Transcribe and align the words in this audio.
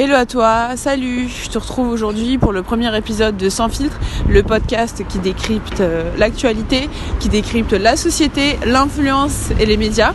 Hello 0.00 0.14
à 0.14 0.26
toi, 0.26 0.76
salut, 0.76 1.26
je 1.26 1.50
te 1.50 1.58
retrouve 1.58 1.90
aujourd'hui 1.90 2.38
pour 2.38 2.52
le 2.52 2.62
premier 2.62 2.96
épisode 2.96 3.36
de 3.36 3.48
Sans 3.48 3.68
filtre, 3.68 3.98
le 4.28 4.44
podcast 4.44 5.02
qui 5.08 5.18
décrypte 5.18 5.80
euh, 5.80 6.12
l'actualité, 6.16 6.88
qui 7.18 7.28
décrypte 7.28 7.72
la 7.72 7.96
société, 7.96 8.60
l'influence 8.64 9.50
et 9.58 9.66
les 9.66 9.76
médias. 9.76 10.14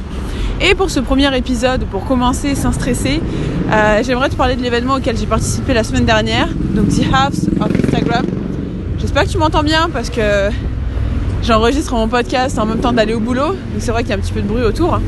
Et 0.61 0.73
pour 0.73 0.89
ce 0.89 1.01
premier 1.01 1.37
épisode, 1.37 1.83
pour 1.87 2.05
commencer 2.05 2.55
sans 2.55 2.71
stresser, 2.71 3.19
euh, 3.73 4.01
j'aimerais 4.03 4.29
te 4.29 4.35
parler 4.35 4.55
de 4.55 4.61
l'événement 4.61 4.93
auquel 4.93 5.17
j'ai 5.17 5.25
participé 5.25 5.73
la 5.73 5.83
semaine 5.83 6.05
dernière, 6.05 6.47
donc 6.57 6.87
The 6.87 7.03
House 7.13 7.49
of 7.59 7.83
Instagram. 7.83 8.25
J'espère 8.99 9.25
que 9.25 9.31
tu 9.31 9.37
m'entends 9.37 9.63
bien 9.63 9.89
parce 9.91 10.09
que 10.09 10.49
j'enregistre 11.41 11.93
mon 11.93 12.07
podcast 12.07 12.57
en 12.57 12.65
même 12.65 12.79
temps 12.79 12.93
d'aller 12.93 13.15
au 13.15 13.19
boulot, 13.19 13.47
donc 13.47 13.79
c'est 13.79 13.91
vrai 13.91 14.03
qu'il 14.03 14.11
y 14.11 14.13
a 14.13 14.15
un 14.15 14.21
petit 14.21 14.31
peu 14.31 14.41
de 14.41 14.47
bruit 14.47 14.63
autour. 14.63 15.01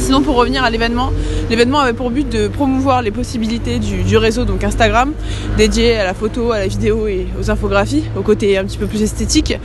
Sinon, 0.00 0.22
pour 0.22 0.36
revenir 0.36 0.64
à 0.64 0.70
l'événement, 0.70 1.12
l'événement 1.50 1.80
avait 1.80 1.92
pour 1.92 2.10
but 2.10 2.26
de 2.26 2.48
promouvoir 2.48 3.02
les 3.02 3.10
possibilités 3.10 3.78
du, 3.78 4.16
réseau, 4.16 4.44
donc 4.44 4.64
Instagram, 4.64 5.12
dédié 5.58 5.96
à 5.96 6.04
la 6.04 6.14
photo, 6.14 6.52
à 6.52 6.58
la 6.58 6.66
vidéo 6.66 7.06
et 7.06 7.26
aux 7.38 7.50
infographies, 7.50 8.04
au 8.16 8.22
côté 8.22 8.56
un 8.56 8.64
petit 8.64 8.78
peu 8.78 8.86
plus 8.86 9.02
esthétique, 9.02 9.58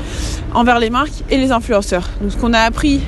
envers 0.54 0.80
les 0.80 0.90
marques 0.90 1.24
et 1.30 1.38
les 1.38 1.54
influenceurs. 1.54 2.10
Donc, 2.22 2.34
ce 2.34 2.38
qu'on 2.38 2.54
a 2.54 2.60
appris 2.60 3.00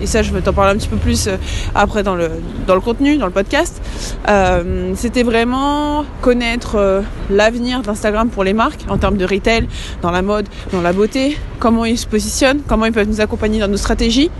et 0.00 0.06
ça 0.06 0.22
je 0.22 0.32
vais 0.32 0.42
t'en 0.42 0.52
parler 0.52 0.74
un 0.74 0.76
petit 0.76 0.88
peu 0.88 0.96
plus 0.96 1.26
euh, 1.26 1.36
après 1.74 2.02
dans 2.02 2.14
le, 2.14 2.30
dans 2.66 2.74
le 2.74 2.80
contenu, 2.80 3.16
dans 3.16 3.26
le 3.26 3.32
podcast, 3.32 3.80
euh, 4.28 4.92
c'était 4.94 5.22
vraiment 5.22 6.04
connaître 6.20 6.76
euh, 6.76 7.00
l'avenir 7.30 7.80
d'Instagram 7.80 8.28
pour 8.28 8.44
les 8.44 8.52
marques 8.52 8.84
en 8.88 8.98
termes 8.98 9.16
de 9.16 9.24
retail, 9.24 9.66
dans 10.02 10.10
la 10.10 10.22
mode, 10.22 10.48
dans 10.72 10.82
la 10.82 10.92
beauté, 10.92 11.36
comment 11.58 11.84
ils 11.84 11.98
se 11.98 12.06
positionnent, 12.06 12.60
comment 12.68 12.84
ils 12.84 12.92
peuvent 12.92 13.08
nous 13.08 13.20
accompagner 13.20 13.58
dans 13.58 13.68
nos 13.68 13.76
stratégies 13.76 14.30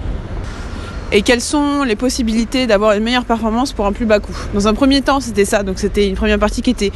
et 1.12 1.23
quelles 1.23 1.41
sont 1.41 1.84
les 1.84 1.96
possibilités 1.96 2.66
d'avoir 2.66 2.92
une 2.92 3.02
meilleure 3.02 3.24
performance 3.24 3.73
pour 3.73 3.87
un 3.87 3.92
plus 3.92 4.06
bas 4.06 4.19
coût. 4.19 4.37
Dans 4.55 4.66
un 4.66 4.74
premier 4.74 5.02
temps, 5.02 5.20
c'était 5.20 5.45
ça, 5.45 5.62
donc 5.62 5.78
c'était 5.78 6.09
une 6.09 6.16
première 6.16 6.38
partie 6.38 6.62
qui 6.62 6.70
était 6.70 6.92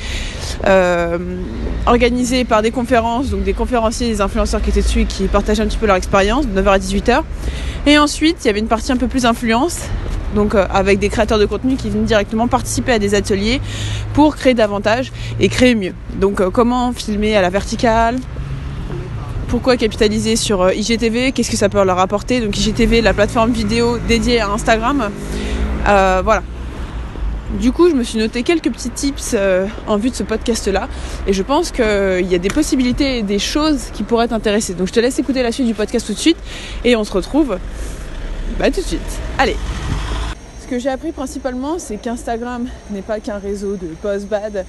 euh, 0.66 1.18
organisée 1.86 2.44
par 2.44 2.62
des 2.62 2.70
conférences, 2.70 3.30
donc 3.30 3.44
des 3.44 3.52
conférenciers, 3.52 4.08
des 4.08 4.20
influenceurs 4.20 4.62
qui 4.62 4.70
étaient 4.70 4.82
dessus 4.82 5.02
et 5.02 5.06
qui 5.06 5.24
partageaient 5.24 5.62
un 5.62 5.66
petit 5.66 5.78
peu 5.78 5.86
leur 5.86 5.96
expérience, 5.96 6.46
de 6.46 6.60
9h 6.60 6.68
à 6.68 6.78
18h. 6.78 7.22
Et 7.86 7.98
ensuite, 7.98 8.38
il 8.44 8.46
y 8.48 8.50
avait 8.50 8.58
une 8.58 8.68
partie 8.68 8.92
un 8.92 8.96
peu 8.96 9.06
plus 9.06 9.26
influence, 9.26 9.80
donc 10.34 10.54
euh, 10.54 10.66
avec 10.70 10.98
des 10.98 11.08
créateurs 11.08 11.38
de 11.38 11.46
contenu 11.46 11.76
qui 11.76 11.88
venaient 11.88 12.04
directement 12.04 12.48
participer 12.48 12.92
à 12.92 12.98
des 12.98 13.14
ateliers 13.14 13.60
pour 14.12 14.36
créer 14.36 14.54
davantage 14.54 15.12
et 15.38 15.48
créer 15.48 15.74
mieux. 15.74 15.94
Donc 16.16 16.40
euh, 16.40 16.50
comment 16.50 16.92
filmer 16.92 17.36
à 17.36 17.42
la 17.42 17.50
verticale, 17.50 18.16
pourquoi 19.50 19.76
capitaliser 19.76 20.36
sur 20.36 20.62
euh, 20.62 20.74
IGTV 20.74 21.32
Qu'est-ce 21.32 21.50
que 21.50 21.56
ça 21.56 21.68
peut 21.68 21.82
leur 21.82 21.98
apporter 21.98 22.40
Donc 22.40 22.56
IGTV, 22.56 23.00
la 23.00 23.12
plateforme 23.12 23.50
vidéo 23.50 23.98
dédiée 23.98 24.38
à 24.38 24.48
Instagram. 24.48 25.10
Euh, 25.88 26.22
voilà. 26.24 26.44
Du 27.60 27.72
coup, 27.72 27.90
je 27.90 27.96
me 27.96 28.04
suis 28.04 28.16
noté 28.16 28.44
quelques 28.44 28.70
petits 28.70 28.90
tips 28.90 29.32
euh, 29.34 29.66
en 29.88 29.96
vue 29.96 30.10
de 30.10 30.14
ce 30.14 30.22
podcast-là. 30.22 30.88
Et 31.26 31.32
je 31.32 31.42
pense 31.42 31.72
qu'il 31.72 32.26
y 32.30 32.34
a 32.36 32.38
des 32.38 32.48
possibilités 32.48 33.18
et 33.18 33.22
des 33.24 33.40
choses 33.40 33.86
qui 33.92 34.04
pourraient 34.04 34.28
t'intéresser. 34.28 34.74
Donc 34.74 34.86
je 34.86 34.92
te 34.92 35.00
laisse 35.00 35.18
écouter 35.18 35.42
la 35.42 35.50
suite 35.50 35.66
du 35.66 35.74
podcast 35.74 36.06
tout 36.06 36.14
de 36.14 36.18
suite. 36.18 36.38
Et 36.84 36.94
on 36.94 37.02
se 37.02 37.12
retrouve 37.12 37.58
bah, 38.56 38.70
tout 38.70 38.80
de 38.80 38.86
suite. 38.86 39.00
Allez 39.36 39.56
Ce 40.62 40.68
que 40.68 40.78
j'ai 40.78 40.90
appris 40.90 41.10
principalement, 41.10 41.80
c'est 41.80 41.96
qu'Instagram 41.96 42.68
n'est 42.92 43.02
pas 43.02 43.18
qu'un 43.18 43.38
réseau 43.38 43.74
de 43.74 43.88
post-bad 44.00 44.64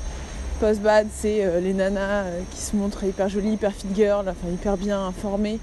post-bad, 0.62 1.08
c'est 1.12 1.44
euh, 1.44 1.60
les 1.60 1.74
nanas 1.74 2.26
euh, 2.26 2.42
qui 2.52 2.62
se 2.62 2.76
montrent 2.76 3.04
hyper 3.04 3.28
jolies, 3.30 3.54
hyper 3.54 3.74
fit 3.74 3.88
girl, 3.96 4.30
enfin 4.30 4.48
hyper 4.54 4.78
bien 4.78 5.08
informées 5.08 5.60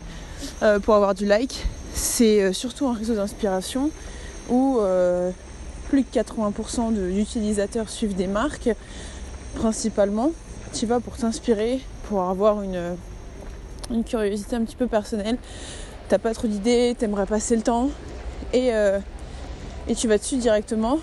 euh, 0.64 0.80
pour 0.80 0.96
avoir 0.96 1.14
du 1.14 1.24
like. 1.24 1.64
C'est 1.94 2.52
surtout 2.52 2.88
un 2.88 2.94
réseau 2.94 3.14
d'inspiration 3.14 3.90
où 4.50 4.78
plus 5.88 6.02
de 6.02 6.06
80% 6.06 6.92
d'utilisateurs 6.92 7.88
suivent 7.88 8.14
des 8.14 8.28
marques, 8.28 8.70
principalement. 9.56 10.30
Tu 10.72 10.86
vas 10.86 11.00
pour 11.00 11.16
t'inspirer, 11.16 11.80
pour 12.08 12.22
avoir 12.22 12.62
une, 12.62 12.94
curiosité 14.04 14.54
un 14.54 14.64
petit 14.64 14.76
peu 14.76 14.86
personnelle. 14.86 15.38
T'as 16.08 16.18
pas 16.18 16.34
trop 16.34 16.46
d'idées, 16.46 16.94
t'aimerais 16.96 17.26
passer 17.26 17.56
le 17.56 17.62
temps 17.62 17.90
et 18.52 18.70
tu 19.96 20.06
vas 20.06 20.18
dessus 20.18 20.36
directement 20.36 21.00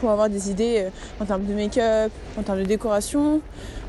pour 0.00 0.10
avoir 0.10 0.28
des 0.28 0.50
idées 0.50 0.86
euh, 0.86 1.22
en 1.22 1.26
termes 1.26 1.44
de 1.44 1.54
make-up, 1.54 2.10
en 2.38 2.42
termes 2.42 2.58
de 2.58 2.64
décoration, 2.64 3.40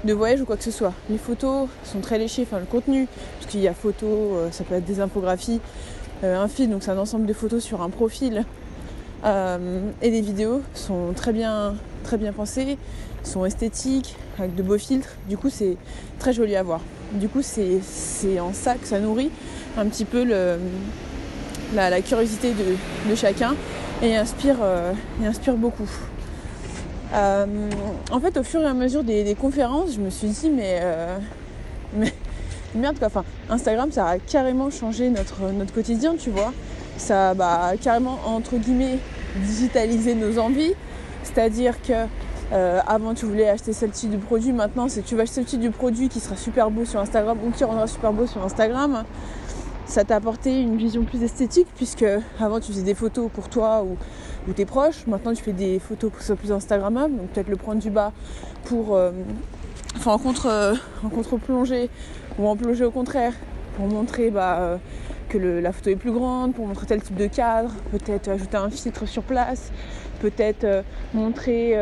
de 0.03 0.13
voyage 0.13 0.41
ou 0.41 0.45
quoi 0.45 0.57
que 0.57 0.63
ce 0.63 0.71
soit. 0.71 0.93
Les 1.09 1.17
photos 1.17 1.69
sont 1.83 2.01
très 2.01 2.17
léchées, 2.17 2.43
enfin 2.43 2.59
le 2.59 2.65
contenu, 2.65 3.07
parce 3.39 3.49
qu'il 3.49 3.61
y 3.61 3.67
a 3.67 3.73
photos, 3.73 4.09
euh, 4.09 4.51
ça 4.51 4.63
peut 4.63 4.75
être 4.75 4.85
des 4.85 4.99
infographies, 4.99 5.61
euh, 6.23 6.37
un 6.37 6.47
fil, 6.47 6.69
donc 6.69 6.83
c'est 6.83 6.91
un 6.91 6.97
ensemble 6.97 7.25
de 7.25 7.33
photos 7.33 7.63
sur 7.63 7.81
un 7.81 7.89
profil. 7.89 8.45
et 9.23 10.09
les 10.09 10.21
vidéos 10.21 10.61
sont 10.73 11.13
très 11.15 11.31
bien, 11.31 11.75
très 12.03 12.17
bien 12.17 12.33
pensées, 12.33 12.77
sont 13.23 13.45
esthétiques, 13.45 14.15
avec 14.39 14.55
de 14.55 14.63
beaux 14.63 14.79
filtres. 14.79 15.15
Du 15.29 15.37
coup, 15.37 15.49
c'est 15.51 15.77
très 16.17 16.33
joli 16.33 16.55
à 16.55 16.63
voir. 16.63 16.81
Du 17.13 17.29
coup, 17.29 17.41
c'est 17.43 18.39
en 18.39 18.51
ça 18.51 18.75
que 18.75 18.87
ça 18.87 18.99
nourrit 18.99 19.29
un 19.77 19.85
petit 19.85 20.05
peu 20.05 20.23
la, 21.75 22.01
curiosité 22.01 22.53
de 23.07 23.15
chacun 23.15 23.55
et 24.01 24.15
inspire, 24.15 24.57
euh, 24.61 24.93
inspire 25.23 25.55
beaucoup. 25.55 25.89
Euh, 27.13 27.45
en 28.11 28.19
fait, 28.19 28.37
au 28.37 28.43
fur 28.43 28.61
et 28.61 28.65
à 28.65 28.73
mesure 28.73 29.03
des, 29.03 29.35
conférences, 29.39 29.93
je 29.93 29.99
me 29.99 30.09
suis 30.09 30.29
dit, 30.29 30.49
mais, 30.49 30.79
euh, 30.81 31.17
mais 31.93 32.13
merde 32.75 32.97
quoi. 32.97 33.07
Enfin, 33.07 33.25
Instagram, 33.49 33.91
ça 33.91 34.07
a 34.07 34.17
carrément 34.19 34.69
changé 34.69 35.09
notre, 35.09 35.51
notre 35.51 35.73
quotidien, 35.73 36.15
tu 36.17 36.29
vois. 36.29 36.53
Ça 36.97 37.31
a 37.31 37.33
bah, 37.33 37.71
carrément, 37.81 38.19
entre 38.25 38.57
guillemets, 38.57 38.99
digitalisé 39.45 40.15
nos 40.15 40.39
envies. 40.39 40.73
C'est-à-dire 41.23 41.81
que 41.81 41.93
avant 42.85 43.13
tu 43.13 43.25
voulais 43.25 43.47
acheter 43.47 43.71
ce 43.71 43.85
type 43.85 44.11
de 44.11 44.17
produit, 44.17 44.51
maintenant 44.51 44.89
c'est 44.89 45.03
tu 45.03 45.15
vas 45.15 45.23
acheter 45.23 45.39
le 45.39 45.45
type 45.45 45.61
de 45.61 45.69
produit 45.69 46.09
qui 46.09 46.19
sera 46.19 46.35
super 46.35 46.69
beau 46.69 46.83
sur 46.83 46.99
Instagram 46.99 47.37
ou 47.45 47.51
qui 47.51 47.63
rendra 47.63 47.87
super 47.87 48.11
beau 48.11 48.27
sur 48.27 48.43
Instagram 48.43 49.05
ça 49.91 50.05
t'a 50.05 50.15
apporté 50.15 50.61
une 50.61 50.77
vision 50.77 51.03
plus 51.03 51.21
esthétique 51.21 51.67
puisque 51.75 52.05
avant 52.39 52.61
tu 52.61 52.71
faisais 52.71 52.83
des 52.83 52.93
photos 52.93 53.29
pour 53.29 53.49
toi 53.49 53.83
ou, 53.83 53.97
tes 54.53 54.65
proches. 54.65 55.05
Maintenant 55.05 55.33
tu 55.33 55.43
fais 55.43 55.51
des 55.51 55.79
photos 55.79 56.09
pour 56.09 56.19
que 56.19 56.23
ce 56.23 56.27
soit 56.27 56.37
plus 56.37 56.53
Instagrammable, 56.53 57.17
donc 57.17 57.27
peut-être 57.27 57.49
le 57.49 57.57
prendre 57.57 57.81
du 57.81 57.89
bas 57.89 58.13
pour 58.65 58.95
euh, 58.95 59.11
enfin 59.97 60.13
en 60.13 60.17
contre 60.17 60.45
euh, 60.45 60.75
en 61.03 61.09
contre-plongée 61.09 61.89
ou 62.39 62.47
en 62.47 62.55
plongée 62.55 62.85
au 62.85 62.91
contraire 62.91 63.33
pour 63.75 63.87
montrer 63.87 64.31
bah, 64.31 64.59
euh, 64.59 64.77
que 65.27 65.37
la 65.37 65.73
photo 65.73 65.89
est 65.89 65.97
plus 65.97 66.13
grande, 66.13 66.53
pour 66.53 66.67
montrer 66.67 66.85
tel 66.85 67.01
type 67.01 67.17
de 67.17 67.27
cadre, 67.27 67.71
peut-être 67.91 68.29
ajouter 68.29 68.55
un 68.55 68.69
filtre 68.69 69.05
sur 69.05 69.23
place, 69.23 69.73
peut-être 70.21 70.83
montrer 71.13 71.73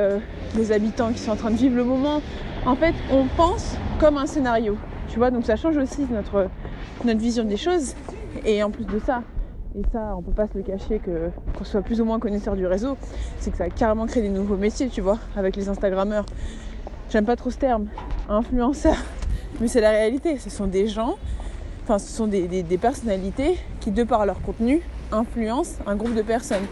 les 0.56 0.72
habitants 0.72 1.12
qui 1.12 1.18
sont 1.18 1.32
en 1.32 1.36
train 1.36 1.50
de 1.50 1.58
vivre 1.58 1.76
le 1.76 1.84
moment. 1.84 2.22
En 2.68 2.76
fait, 2.76 2.94
on 3.12 3.26
pense 3.36 3.76
comme 4.00 4.18
un 4.18 4.28
scénario. 4.28 4.78
Tu 5.08 5.18
vois, 5.18 5.32
donc 5.32 5.48
ça 5.48 5.56
change 5.56 5.78
aussi 5.78 6.06
notre, 6.12 6.48
notre 7.06 7.20
vision 7.20 7.44
des 7.44 7.58
choses. 7.58 7.96
Et 8.46 8.62
en 8.64 8.72
plus 8.72 8.86
de 8.86 9.00
ça, 9.00 9.24
et 9.78 9.82
ça 9.92 10.14
on 10.18 10.22
peut 10.22 10.32
pas 10.32 10.48
se 10.48 10.58
le 10.58 10.64
cacher 10.64 11.00
que 11.00 11.30
qu'on 11.58 11.64
soit 11.64 11.82
plus 11.82 12.02
ou 12.02 12.06
moins 12.06 12.20
connaisseur 12.20 12.56
du 12.56 12.66
réseau, 12.66 12.98
c'est 13.40 13.52
que 13.52 13.58
ça 13.58 13.66
a 13.66 13.70
carrément 13.70 14.06
créé 14.06 14.24
des 14.24 14.30
nouveaux 14.30 14.58
métiers, 14.58 14.90
tu 14.90 15.02
vois, 15.02 15.20
avec 15.36 15.56
les 15.56 15.70
Instagrammeurs. 15.70 16.26
J'aime 17.10 17.26
pas 17.26 17.36
trop 17.36 17.50
ce 17.50 17.58
terme, 17.58 17.88
influenceurs, 18.30 19.04
mais 19.60 19.68
c'est 19.68 19.82
la 19.82 19.92
réalité. 19.92 20.38
Ce 20.38 20.50
sont 20.50 20.68
des 20.68 20.88
gens, 20.88 21.16
enfin 21.84 21.98
ce 21.98 22.12
sont 22.12 22.28
des, 22.28 22.64
personnalités 22.80 23.58
qui, 23.80 23.92
de 23.92 24.04
par 24.04 24.26
leur 24.26 24.42
contenu, 24.42 24.82
influencent 25.12 25.80
un 25.88 25.96
groupe 25.96 26.14
de 26.14 26.22
personnes. 26.22 26.66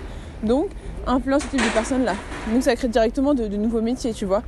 Donc, 0.43 0.69
influence 1.07 1.43
ce 1.43 1.47
type 1.47 1.63
de 1.63 1.73
personnes-là. 1.73 2.13
Donc 2.53 2.61
ça 2.61 2.75
crée 2.75 2.87
directement 2.87 3.33
de, 3.33 3.47
nouveaux 3.47 3.81
métiers, 3.81 4.13
tu 4.13 4.25
vois. 4.25 4.43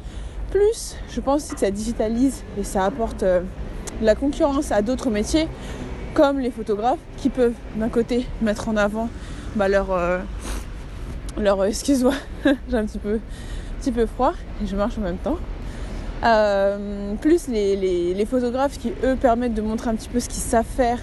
Plus, 0.52 0.96
je 1.10 1.22
pense 1.22 1.44
aussi 1.44 1.54
que 1.54 1.60
ça 1.60 1.72
digitalise 1.72 2.44
et 2.58 2.64
ça 2.64 2.86
apporte 2.86 3.24
euh, 3.24 3.42
la 4.02 4.16
concurrence 4.16 4.72
à 4.72 4.82
d'autres 4.82 5.10
métiers 5.10 5.48
comme 6.14 6.40
les 6.40 6.52
photographes 6.52 7.00
qui 7.18 7.30
peuvent 7.30 7.54
d'un 7.76 7.90
côté 7.90 8.26
mettre 8.42 8.70
en 8.70 8.78
avant 8.78 9.10
bah, 9.56 9.68
leur, 9.68 9.92
euh, 9.92 10.20
euh, 11.38 11.64
excuse-moi 11.64 12.14
j'ai 12.70 12.78
un 12.78 12.86
petit 12.86 12.98
peu, 12.98 13.20
petit 13.80 13.92
peu 13.92 14.06
froid 14.06 14.34
et 14.64 14.68
je 14.68 14.76
marche 14.76 14.98
en 14.98 15.02
même 15.02 15.18
temps. 15.18 15.38
Euh, 16.24 17.14
plus 17.16 17.48
les, 17.48 18.28
photographes 18.30 18.78
qui 18.78 18.92
eux 19.04 19.16
permettent 19.16 19.54
de 19.54 19.62
montrer 19.62 19.90
un 19.90 19.96
petit 19.96 20.10
peu 20.10 20.20
ce 20.20 20.28
qu'ils 20.28 20.44
savent 20.44 20.66
faire 20.66 21.00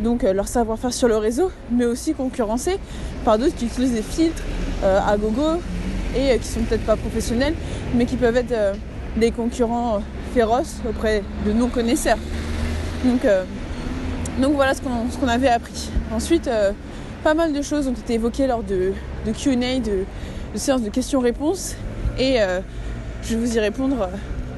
donc 0.00 0.22
leur 0.22 0.46
savoir-faire 0.46 0.92
sur 0.92 1.08
le 1.08 1.16
réseau 1.16 1.50
mais 1.70 1.84
aussi 1.84 2.14
concurrencés 2.14 2.78
par 3.24 3.38
d'autres 3.38 3.56
qui 3.56 3.66
utilisent 3.66 3.94
des 3.94 4.02
filtres 4.02 4.42
à 4.84 5.16
gogo 5.16 5.60
et 6.16 6.38
qui 6.38 6.46
sont 6.46 6.60
peut-être 6.60 6.84
pas 6.86 6.96
professionnels 6.96 7.54
mais 7.96 8.06
qui 8.06 8.16
peuvent 8.16 8.36
être 8.36 8.76
des 9.16 9.32
concurrents 9.32 10.00
féroce 10.32 10.76
auprès 10.88 11.22
de 11.46 11.52
nos 11.52 11.68
connaisseurs. 11.68 12.18
Donc, 13.04 13.24
euh, 13.24 13.44
donc 14.40 14.54
voilà 14.54 14.74
ce 14.74 14.80
qu'on 14.80 15.28
avait 15.28 15.48
appris. 15.48 15.90
Ensuite, 16.12 16.48
euh, 16.48 16.72
pas 17.22 17.34
mal 17.34 17.52
de 17.52 17.62
choses 17.62 17.88
ont 17.88 17.92
été 17.92 18.14
évoquées 18.14 18.46
lors 18.46 18.62
de, 18.62 18.92
de 19.26 19.32
QA, 19.32 19.80
de, 19.80 20.04
séances 20.54 20.82
de 20.82 20.90
questions-réponses. 20.90 21.74
Et 22.18 22.40
euh, 22.40 22.60
je 23.22 23.34
vais 23.34 23.44
vous 23.44 23.56
y 23.56 23.60
répondre 23.60 24.08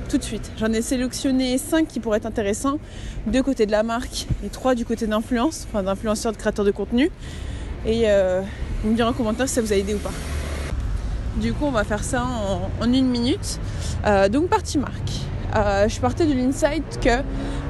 tout 0.09 0.19
de 0.19 0.23
suite. 0.23 0.51
J'en 0.59 0.73
ai 0.73 0.83
sélectionné 0.83 1.59
5 1.59 1.89
qui 1.89 2.01
pourraient 2.01 2.19
être 2.19 2.27
intéressants, 2.27 2.79
deux 3.27 3.43
côté 3.43 3.67
de 3.67 3.73
la 3.73 3.83
marque 3.83 4.27
et 4.45 4.49
trois 4.49 4.75
du 4.75 4.85
côté 4.85 5.07
d'influence, 5.07 5.67
enfin 5.69 5.83
d'influenceurs, 5.83 6.33
de 6.33 6.37
créateurs 6.37 6.65
de 6.65 6.71
contenu. 6.71 7.11
Et 7.87 8.07
vous 8.83 8.91
me 8.91 8.97
direz 8.97 9.09
en 9.09 9.13
commentaire 9.13 9.49
si 9.49 9.55
ça 9.55 9.61
vous 9.61 9.73
a 9.73 9.77
aidé 9.77 9.95
ou 9.95 9.99
pas. 9.99 10.13
Du 11.37 11.53
coup, 11.53 11.65
on 11.65 11.71
va 11.71 11.85
faire 11.85 12.05
ça 12.05 12.25
en, 12.81 12.93
une 12.93 13.07
minute. 13.07 13.59
Donc, 14.31 14.49
partie 14.49 14.79
marque. 14.79 15.25
Euh, 15.57 15.89
je 15.89 16.01
partais 16.01 16.27
de 16.27 16.33
l'insight 16.33 16.85
que, 17.01 17.23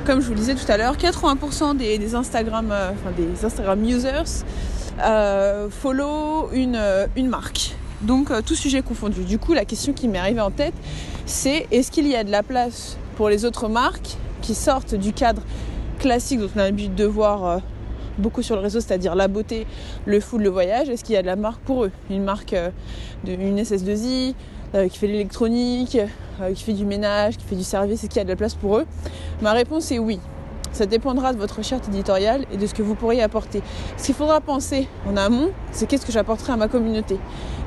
comme 0.06 0.20
je 0.20 0.26
vous 0.26 0.32
le 0.32 0.38
disais 0.38 0.54
tout 0.54 0.70
à 0.70 0.76
l'heure, 0.76 0.96
80% 0.96 1.76
des, 1.76 2.14
Instagram, 2.14 2.66
enfin, 2.66 3.10
des 3.16 3.44
Instagram 3.44 3.84
users 3.84 4.44
follow 5.70 6.50
une, 6.52 6.81
une 7.16 7.28
marque. 7.28 7.75
Donc, 8.02 8.31
tout 8.44 8.54
sujet 8.54 8.82
confondu. 8.82 9.25
Du 9.25 9.38
coup, 9.38 9.54
la 9.54 9.64
question 9.64 9.92
qui 9.92 10.08
m'est 10.08 10.19
arrivée 10.19 10.40
en 10.40 10.50
tête, 10.50 10.75
c'est 11.26 11.66
est-ce 11.70 11.90
qu'il 11.90 12.06
y 12.06 12.14
a 12.14 12.22
de 12.22 12.31
la 12.31 12.42
place 12.42 12.96
pour 13.16 13.28
les 13.28 13.44
autres 13.44 13.69
marques 13.69 14.16
qui 14.40 14.54
sortent 14.54 14.94
du 14.94 15.12
cadre 15.12 15.42
classique 15.98 16.40
dont 16.40 16.50
on 16.54 16.60
a 16.60 16.64
l'habitude 16.64 16.94
de 16.94 17.04
voir 17.04 17.60
beaucoup 18.19 18.42
sur 18.42 18.56
le 18.56 18.62
réseau, 18.62 18.81
c'est-à-dire 18.81 19.14
la 19.14 19.28
beauté, 19.28 19.66
le 20.06 20.20
food, 20.20 20.40
le 20.40 20.48
voyage? 20.48 20.88
Est-ce 20.88 21.04
qu'il 21.04 21.14
y 21.14 21.19
a 21.19 21.22
de 21.22 21.26
la 21.26 21.36
marque 21.36 21.60
pour 21.60 21.84
eux? 21.84 21.90
Une 22.10 22.25
marque, 22.25 22.52
euh, 22.52 22.70
de, 23.25 23.32
une 23.32 23.60
SS2I 23.60 24.34
euh, 24.75 24.88
qui 24.88 24.98
fait 24.98 25.06
l'électronique, 25.06 25.96
euh, 25.96 26.06
qui 26.54 26.62
fait 26.62 26.72
du 26.72 26.84
ménage, 26.84 27.36
qui 27.36 27.44
fait 27.44 27.56
du 27.56 27.64
service, 27.64 28.02
est-ce 28.02 28.10
qu'il 28.10 28.19
y 28.19 28.20
a 28.20 28.25
de 28.25 28.28
la 28.28 28.36
place 28.36 28.54
pour 28.54 28.78
eux? 28.78 28.86
Ma 29.42 29.52
réponse 29.52 29.90
est 29.92 29.98
oui. 29.98 30.20
Ça 30.72 30.86
dépendra 30.86 31.32
de 31.32 31.38
votre 31.38 31.62
charte 31.62 31.88
éditoriale 31.88 32.46
et 32.52 32.56
de 32.56 32.66
ce 32.66 32.75
que 32.75 32.82
vous 32.82 32.94
pourriez 32.94 33.22
apporter. 33.22 33.62
Ce 33.96 34.06
qu'il 34.06 34.14
faudra 34.14 34.40
penser 34.40 34.88
en 35.08 35.16
amont, 35.16 35.50
c'est 35.70 35.86
qu'est-ce 35.86 36.04
que 36.04 36.12
j'apporterai 36.12 36.52
à 36.52 36.56
ma 36.56 36.66
communauté? 36.66 37.19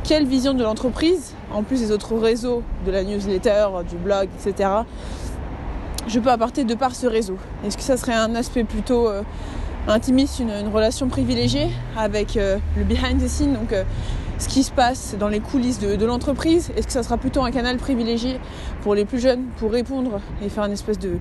Quelle 0.03 0.25
vision 0.25 0.53
de 0.53 0.63
l'entreprise, 0.63 1.33
en 1.53 1.63
plus 1.63 1.79
des 1.79 1.91
autres 1.91 2.15
réseaux, 2.17 2.63
de 2.85 2.91
la 2.91 3.03
newsletter, 3.03 3.67
du 3.89 3.95
blog, 3.95 4.27
etc., 4.37 4.69
je 6.07 6.19
peux 6.19 6.29
apporter 6.29 6.63
de 6.63 6.73
par 6.73 6.95
ce 6.95 7.07
réseau? 7.07 7.37
Est-ce 7.65 7.77
que 7.77 7.83
ça 7.83 7.97
serait 7.97 8.13
un 8.13 8.35
aspect 8.35 8.63
plutôt 8.63 9.09
intimiste 9.87 10.39
une, 10.39 10.51
relation 10.73 11.07
privilégiée 11.07 11.69
avec 11.97 12.37
euh, 12.37 12.57
le 12.75 12.83
behind 12.83 13.23
the 13.23 13.27
scene, 13.27 13.53
donc 13.53 13.71
euh, 13.71 13.83
ce 14.39 14.47
qui 14.47 14.63
se 14.63 14.71
passe 14.71 15.15
dans 15.19 15.29
les 15.29 15.39
coulisses 15.39 15.79
de, 15.79 16.05
l'entreprise. 16.05 16.71
Est-ce 16.75 16.87
que 16.87 16.93
ça 16.93 17.03
sera 17.03 17.17
plutôt 17.17 17.41
un 17.41 17.51
canal 17.51 17.77
privilégié 17.77 18.39
pour 18.81 18.93
les 18.93 19.05
plus 19.05 19.19
jeunes 19.19 19.45
pour 19.57 19.71
répondre 19.71 20.19
et 20.43 20.49
faire 20.49 20.65
une 20.65 20.73
espèce 20.73 20.99
de, 20.99 21.17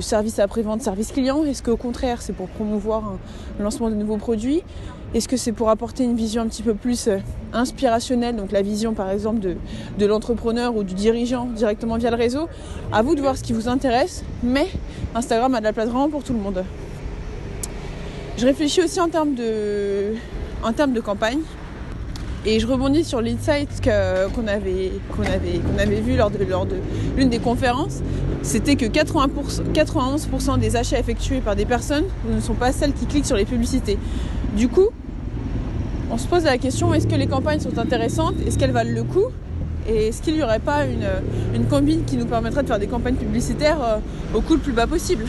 service 0.00 0.38
après-vente, 0.38 0.82
service 0.82 1.12
client? 1.12 1.44
Est-ce 1.44 1.62
qu'au 1.62 1.76
contraire, 1.76 2.22
c'est 2.22 2.32
pour 2.32 2.48
promouvoir 2.48 3.14
un 3.58 3.62
lancement 3.62 3.90
de 3.90 3.94
nouveaux 3.94 4.16
produits? 4.16 4.62
Est-ce 5.14 5.28
que 5.28 5.36
c'est 5.36 5.52
pour 5.52 5.70
apporter 5.70 6.04
une 6.04 6.16
vision 6.16 6.42
un 6.42 6.46
petit 6.46 6.62
peu 6.62 6.74
plus 6.74 7.08
euh, 7.08 7.18
inspirationnelle, 7.52 8.36
donc 8.36 8.50
la 8.50 8.60
vision 8.60 8.92
par 8.92 9.08
exemple 9.10 9.38
de, 9.38 10.06
l'entrepreneur 10.06 10.76
ou 10.76 10.82
du 10.82 10.94
dirigeant 10.94 11.46
directement 11.46 11.96
via 11.96 12.10
le 12.10 12.16
réseau? 12.16 12.48
À 12.92 13.02
vous 13.02 13.14
de 13.14 13.20
voir 13.20 13.36
ce 13.36 13.42
qui 13.42 13.52
vous 13.52 13.68
intéresse, 13.68 14.24
mais 14.42 14.66
Instagram 15.14 15.54
a 15.54 15.60
de 15.60 15.64
la 15.64 15.72
place 15.72 15.88
vraiment 15.88 16.10
pour 16.10 16.22
tout 16.22 16.32
le 16.32 16.40
monde. 16.40 16.64
Je 18.36 18.46
réfléchis 18.46 18.82
aussi 18.82 19.00
en 19.00 19.08
termes 19.08 19.34
de 19.34 20.14
campagne. 21.00 21.40
Et 22.44 22.60
je 22.60 22.66
rebondis 22.66 23.04
sur 23.04 23.20
l'insight 23.20 23.68
qu'on 23.82 24.46
avait, 24.46 26.00
vu 26.00 26.16
lors 26.16 26.30
de, 26.30 26.44
lors 26.44 26.66
de 26.66 26.76
l'une 27.16 27.28
des 27.28 27.38
conférences. 27.38 28.02
C'était 28.42 28.76
que 28.76 28.86
80%, 28.86 29.72
91% 29.72 30.58
des 30.60 30.76
achats 30.76 30.98
effectués 30.98 31.40
par 31.40 31.56
des 31.56 31.64
personnes 31.64 32.04
ne 32.28 32.40
sont 32.40 32.54
pas 32.54 32.70
celles 32.70 32.92
qui 32.92 33.06
cliquent 33.06 33.26
sur 33.26 33.36
les 33.36 33.44
publicités. 33.44 33.98
Du 34.56 34.68
coup, 34.68 34.88
on 36.10 36.18
se 36.18 36.28
pose 36.28 36.44
la 36.44 36.56
question 36.58 36.94
est-ce 36.94 37.08
que 37.08 37.16
les 37.16 37.26
campagnes 37.26 37.58
sont 37.58 37.76
intéressantes? 37.78 38.34
Est-ce 38.46 38.58
qu'elles 38.58 38.70
valent 38.70 38.94
le 38.94 39.02
coup? 39.02 39.26
Et 39.88 40.08
est-ce 40.08 40.22
qu'il 40.22 40.34
n'y 40.34 40.42
aurait 40.42 40.60
pas 40.60 40.84
une, 40.84 41.06
une 41.54 41.66
combine 41.66 42.04
qui 42.04 42.16
nous 42.16 42.26
permettrait 42.26 42.62
de 42.62 42.68
faire 42.68 42.78
des 42.78 42.86
campagnes 42.86 43.14
publicitaires 43.16 43.82
euh, 43.82 43.98
au 44.36 44.40
coût 44.40 44.54
le 44.54 44.60
plus 44.60 44.72
bas 44.72 44.86
possible? 44.86 45.24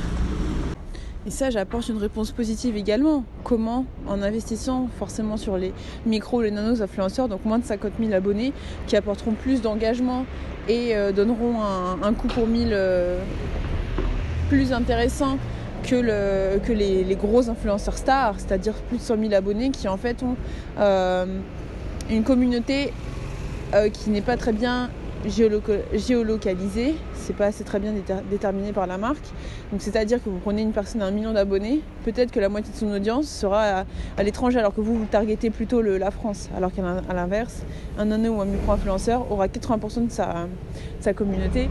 Et 1.27 1.29
ça, 1.29 1.50
j'apporte 1.50 1.89
une 1.89 1.97
réponse 1.97 2.31
positive 2.31 2.77
également. 2.77 3.25
Comment 3.44 3.85
En 4.07 4.21
investissant 4.24 4.88
forcément 4.97 5.35
sur 5.35 5.57
les 5.57 5.74
micros, 6.06 6.41
les 6.41 6.51
nanos 6.51 6.81
influenceurs, 6.81 7.27
donc 7.27 7.44
moins 7.44 7.59
de 7.59 7.65
50 7.65 7.91
000 8.00 8.13
abonnés, 8.13 8.53
qui 8.88 8.95
apporteront 8.95 9.33
plus 9.33 9.62
d'engagement 9.62 10.25
et 10.69 10.95
euh, 10.95 11.12
donneront 11.12 11.56
un, 12.01 12.13
coût 12.13 12.29
pour 12.29 12.47
1000 12.47 12.69
euh, 12.71 13.19
plus 14.47 14.71
intéressant 14.71 15.38
que, 15.83 16.57
que 16.59 16.71
les, 16.71 17.15
gros 17.15 17.50
influenceurs 17.50 17.97
stars, 17.97 18.35
c'est-à-dire 18.38 18.75
plus 18.88 18.97
de 18.97 19.03
100 19.03 19.19
000 19.19 19.33
abonnés 19.33 19.71
qui 19.71 19.89
en 19.89 19.97
fait 19.97 20.23
ont 20.23 20.38
euh, 20.80 21.25
une 22.09 22.23
communauté 22.23 22.94
qui 23.91 24.12
n'est 24.12 24.21
pas 24.21 24.38
très 24.38 24.53
bien 24.53 24.89
géolocalisée 25.25 26.95
c'est 27.27 27.35
pas 27.35 27.47
assez 27.47 27.65
très 27.65 27.79
bien 27.79 27.93
déterminé 28.31 28.71
par 28.71 28.87
la 28.87 28.97
marque. 28.97 29.25
Donc 29.71 29.81
c'est-à-dire 29.81 30.23
que 30.23 30.29
vous 30.29 30.39
prenez 30.39 30.61
une 30.61 30.71
personne 30.71 31.01
à 31.01 31.05
un 31.07 31.11
million 31.11 31.33
d'abonnés, 31.33 31.81
peut-être 32.05 32.31
que 32.31 32.39
la 32.39 32.47
moitié 32.47 32.71
de 32.71 32.77
son 32.77 32.89
audience 32.89 33.27
sera 33.27 33.83
à, 34.17 34.23
l'étranger, 34.23 34.59
alors 34.59 34.73
que 34.73 34.79
vous, 34.79 34.97
vous 34.97 35.05
targetez 35.05 35.49
plutôt 35.49 35.81
la 35.81 36.09
France. 36.09 36.49
Alors 36.55 36.71
qu'à 36.73 36.81
l'inverse, 37.13 37.63
un 37.99 38.05
nano 38.05 38.35
ou 38.35 38.41
un 38.41 38.45
micro-influenceur 38.45 39.29
aura 39.29 39.47
80% 39.47 40.07
de 40.07 40.11
sa, 40.11 41.13
communauté 41.13 41.69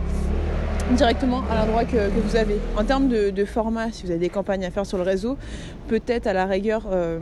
directement 0.92 1.42
à 1.50 1.56
l'endroit 1.56 1.84
que, 1.84 1.96
vous 1.96 2.36
avez. 2.36 2.56
En 2.76 2.84
termes 2.84 3.08
de, 3.08 3.44
format, 3.44 3.90
si 3.92 4.04
vous 4.04 4.10
avez 4.10 4.20
des 4.20 4.28
campagnes 4.28 4.64
à 4.64 4.70
faire 4.70 4.84
sur 4.84 4.98
le 4.98 5.04
réseau, 5.04 5.38
peut-être 5.88 6.26
à 6.26 6.34
la 6.34 6.44
rigueur 6.44 6.86
euh, 6.92 7.18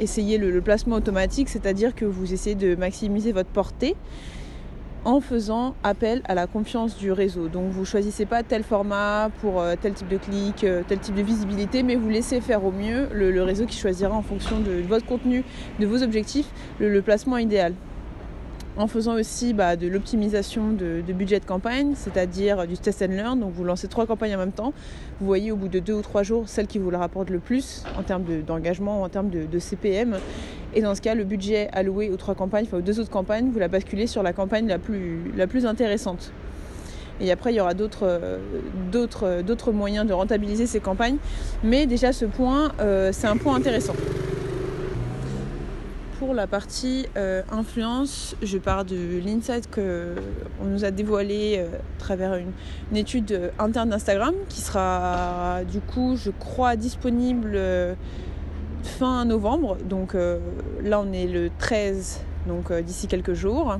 essayer 0.00 0.38
le, 0.38 0.60
placement 0.60 0.96
automatique, 0.96 1.48
c'est-à-dire 1.48 1.94
que 1.94 2.04
vous 2.04 2.32
essayez 2.32 2.56
de 2.56 2.74
maximiser 2.74 3.30
votre 3.32 3.50
portée 3.50 3.94
en 5.04 5.20
faisant 5.20 5.74
appel 5.82 6.22
à 6.26 6.34
la 6.34 6.46
confiance 6.46 6.96
du 6.96 7.12
réseau. 7.12 7.48
Donc 7.48 7.70
vous 7.70 7.84
choisissez 7.84 8.26
pas 8.26 8.42
tel 8.42 8.62
format 8.62 9.30
pour 9.40 9.60
euh, 9.60 9.74
tel 9.80 9.92
type 9.92 10.08
de 10.08 10.16
clic, 10.16 10.64
euh, 10.64 10.82
tel 10.86 10.98
type 10.98 11.14
de 11.14 11.22
visibilité, 11.22 11.82
mais 11.82 11.96
vous 11.96 12.08
laissez 12.08 12.40
faire 12.40 12.64
au 12.64 12.72
mieux 12.72 13.08
le, 13.12 13.42
réseau 13.42 13.66
qui 13.66 13.76
choisira 13.76 14.14
en 14.14 14.22
fonction 14.22 14.60
de, 14.60 14.82
votre 14.86 15.04
contenu, 15.04 15.44
de 15.78 15.86
vos 15.86 16.02
objectifs, 16.02 16.48
le 16.78 17.02
placement 17.02 17.38
idéal 17.38 17.74
en 18.76 18.86
faisant 18.86 19.14
aussi 19.14 19.54
bah, 19.54 19.76
de 19.76 19.86
l'optimisation 19.86 20.72
de, 20.72 21.00
budget 21.12 21.40
de 21.40 21.44
campagne, 21.44 21.92
c'est-à-dire 21.94 22.66
du 22.66 22.76
test 22.76 23.02
and 23.02 23.12
learn. 23.12 23.40
Donc 23.40 23.52
vous 23.52 23.64
lancez 23.64 23.88
trois 23.88 24.06
campagnes 24.06 24.34
en 24.34 24.38
même 24.38 24.52
temps. 24.52 24.72
Vous 25.20 25.26
voyez 25.26 25.52
au 25.52 25.56
bout 25.56 25.68
de 25.68 25.78
deux 25.78 25.94
ou 25.94 26.02
trois 26.02 26.22
jours 26.22 26.48
celle 26.48 26.66
qui 26.66 26.78
vous 26.78 26.90
la 26.90 26.98
rapporte 26.98 27.30
le 27.30 27.38
plus 27.38 27.84
en 27.98 28.02
termes 28.02 28.24
d'engagement 28.46 29.02
en 29.02 29.08
termes 29.08 29.30
de, 29.30 29.58
CPM. 29.58 30.16
Et 30.74 30.82
dans 30.82 30.94
ce 30.94 31.00
cas, 31.00 31.14
le 31.14 31.24
budget 31.24 31.68
alloué 31.72 32.10
aux 32.10 32.16
trois 32.16 32.34
campagnes, 32.34 32.64
enfin 32.66 32.78
aux 32.78 32.82
deux 32.82 33.00
autres 33.00 33.10
campagnes, 33.10 33.50
vous 33.50 33.58
la 33.58 33.68
basculez 33.68 34.06
sur 34.06 34.22
la 34.22 34.32
campagne 34.32 34.66
la 34.66 34.78
plus, 34.78 35.32
la 35.36 35.46
plus 35.46 35.66
intéressante. 35.66 36.32
Et 37.20 37.30
après, 37.30 37.52
il 37.52 37.56
y 37.56 37.60
aura 37.60 37.74
d'autres, 37.74 38.20
d'autres, 38.90 39.72
moyens 39.72 40.04
de 40.04 40.12
rentabiliser 40.12 40.66
ces 40.66 40.80
campagnes. 40.80 41.16
Mais 41.62 41.86
déjà, 41.86 42.12
ce 42.12 42.24
point, 42.24 42.72
euh, 42.80 43.10
c'est 43.12 43.28
un 43.28 43.36
point 43.36 43.54
intéressant 43.54 43.94
pour 46.24 46.32
la 46.32 46.46
partie 46.46 47.06
euh, 47.18 47.42
influence, 47.50 48.34
je 48.42 48.56
pars 48.56 48.86
de 48.86 49.20
l'insight 49.24 49.68
qu'on 49.70 50.64
nous 50.64 50.84
a 50.84 50.90
dévoilé 50.90 51.56
euh, 51.58 51.66
à 51.76 52.00
travers 52.00 52.36
une, 52.36 52.96
étude 52.96 53.32
euh, 53.32 53.50
interne 53.58 53.90
d'Instagram 53.90 54.34
qui 54.48 54.62
sera 54.62 55.60
du 55.70 55.80
coup, 55.80 56.16
je 56.16 56.30
crois, 56.30 56.76
disponible 56.76 57.58
fin 58.84 59.24
novembre. 59.24 59.76
Donc 59.88 60.14
là, 60.14 61.00
on 61.00 61.12
est 61.12 61.26
le 61.26 61.50
13, 61.58 62.20
donc 62.46 62.72
d'ici 62.72 63.06
quelques 63.06 63.34
jours, 63.34 63.76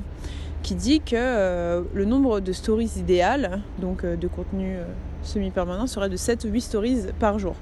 qui 0.63 0.75
dit 0.75 0.99
que 0.99 1.83
le 1.93 2.05
nombre 2.05 2.39
de 2.39 2.51
stories 2.51 2.91
idéales, 2.97 3.61
donc 3.79 4.05
de 4.05 4.27
contenu 4.27 4.77
semi-permanent, 5.23 5.87
serait 5.87 6.09
de 6.09 6.17
7 6.17 6.45
ou 6.45 6.49
8 6.49 6.61
stories 6.61 7.01
par 7.19 7.39
jour 7.39 7.55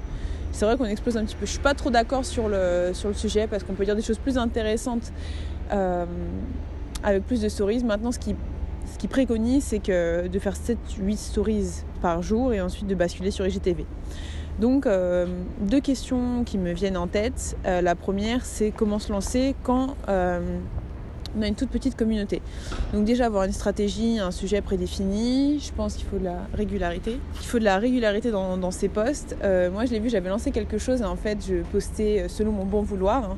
c'est 0.54 0.64
vrai 0.64 0.76
qu'on 0.76 0.84
explose 0.84 1.16
un 1.16 1.24
petit 1.24 1.34
peu. 1.34 1.46
Je 1.46 1.50
suis 1.50 1.60
pas 1.60 1.74
trop 1.74 1.90
d'accord 1.90 2.24
sur 2.24 2.48
le, 2.48 2.92
sur 2.94 3.08
le 3.08 3.14
sujet 3.14 3.48
parce 3.48 3.64
qu'on 3.64 3.74
peut 3.74 3.84
dire 3.84 3.96
des 3.96 4.02
choses 4.02 4.18
plus 4.18 4.38
intéressantes 4.38 5.12
euh, 5.72 6.06
avec 7.02 7.26
plus 7.26 7.40
de 7.42 7.48
stories. 7.48 7.82
Maintenant, 7.82 8.12
ce 8.12 8.20
qui, 8.20 8.36
ce 8.92 8.96
qui 8.96 9.08
préconise, 9.08 9.64
c'est 9.64 9.80
que 9.80 10.28
de 10.28 10.38
faire 10.38 10.54
7-8 10.54 11.16
stories 11.16 11.82
par 12.00 12.22
jour 12.22 12.52
et 12.52 12.60
ensuite 12.60 12.86
de 12.86 12.94
basculer 12.94 13.32
sur 13.32 13.44
IGTV. 13.44 13.84
Donc, 14.60 14.86
euh, 14.86 15.26
deux 15.60 15.80
questions 15.80 16.44
qui 16.44 16.58
me 16.58 16.72
viennent 16.72 16.96
en 16.96 17.06
tête. 17.06 17.56
Euh, 17.66 17.80
la 17.80 17.94
première, 17.94 18.44
c'est 18.44 18.70
comment 18.70 18.98
se 18.98 19.12
lancer 19.12 19.54
quand 19.62 19.96
on 21.36 21.42
a 21.42 21.46
une 21.46 21.54
toute 21.54 21.70
petite 21.70 21.96
communauté. 21.96 22.42
Donc 22.92 23.04
déjà 23.04 23.26
avoir 23.26 23.44
une 23.44 23.52
stratégie, 23.52 24.18
un 24.18 24.30
sujet 24.30 24.60
prédéfini, 24.60 25.60
je 25.60 25.72
pense 25.72 25.94
qu'il 25.94 26.06
faut 26.06 26.18
de 26.18 26.24
la 26.24 26.46
régularité. 26.54 27.18
Il 27.40 27.46
faut 27.46 27.58
de 27.58 27.64
la 27.64 27.78
régularité 27.78 28.30
dans, 28.30 28.70
ces 28.70 28.88
posts. 28.88 29.36
Euh, 29.42 29.70
moi 29.70 29.84
je 29.84 29.90
l'ai 29.90 30.00
vu, 30.00 30.08
j'avais 30.08 30.28
lancé 30.28 30.50
quelque 30.50 30.78
chose 30.78 31.00
et 31.00 31.04
en 31.04 31.16
fait 31.16 31.38
je 31.46 31.62
postais 31.72 32.22
euh, 32.22 32.28
selon 32.28 32.52
mon 32.52 32.64
bon 32.64 32.82
vouloir. 32.82 33.32
Hein. 33.32 33.36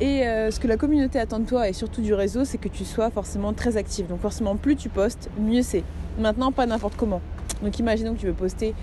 Et 0.00 0.26
euh, 0.26 0.50
ce 0.50 0.60
que 0.60 0.68
la 0.68 0.76
communauté 0.76 1.18
attend 1.18 1.40
de 1.40 1.46
toi 1.46 1.68
et 1.68 1.72
surtout 1.72 2.02
du 2.02 2.14
réseau, 2.14 2.44
c'est 2.44 2.58
que 2.58 2.68
tu 2.68 2.84
sois 2.84 3.10
forcément 3.10 3.52
très 3.52 3.76
actif. 3.76 4.06
Donc 4.08 4.20
forcément 4.20 4.56
plus 4.56 4.76
tu 4.76 4.88
postes, 4.88 5.28
mieux 5.38 5.62
c'est. 5.62 5.84
Maintenant 6.18 6.52
pas 6.52 6.66
n'importe 6.66 6.94
comment. 6.96 7.20
Donc 7.62 7.78
imaginons 7.78 8.14
que 8.14 8.20
tu 8.20 8.26
veux 8.26 8.32
poster 8.32 8.74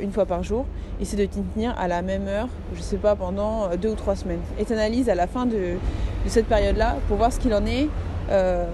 une 0.00 0.12
fois 0.12 0.26
par 0.26 0.42
jour, 0.42 0.66
essaie 1.00 1.16
de 1.16 1.24
t'y 1.24 1.40
tenir 1.40 1.74
à 1.78 1.88
la 1.88 2.02
même 2.02 2.28
heure, 2.28 2.48
je 2.74 2.80
sais 2.80 2.96
pas, 2.96 3.16
pendant 3.16 3.68
deux 3.76 3.90
ou 3.90 3.94
trois 3.94 4.16
semaines. 4.16 4.40
Et 4.58 4.64
t'analyses 4.64 5.08
à 5.08 5.14
la 5.14 5.26
fin 5.26 5.46
de, 5.46 5.76
cette 6.26 6.46
période-là 6.46 6.96
pour 7.08 7.16
voir 7.16 7.32
ce 7.32 7.40
qu'il 7.40 7.54
en 7.54 7.64
est, 7.66 7.88
euh, 8.30 8.66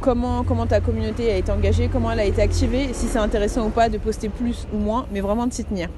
comment, 0.00 0.44
ta 0.66 0.80
communauté 0.80 1.32
a 1.32 1.36
été 1.36 1.50
engagée, 1.50 1.88
comment 1.92 2.10
elle 2.12 2.20
a 2.20 2.24
été 2.24 2.40
activée, 2.40 2.90
si 2.92 3.06
c'est 3.06 3.18
intéressant 3.18 3.66
ou 3.66 3.70
pas 3.70 3.88
de 3.88 3.98
poster 3.98 4.28
plus 4.28 4.66
ou 4.72 4.78
moins, 4.78 5.06
mais 5.12 5.20
vraiment 5.20 5.46
de 5.46 5.52
s'y 5.52 5.64
tenir. 5.64 5.88